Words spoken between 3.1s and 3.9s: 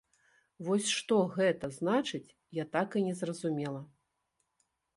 зразумела.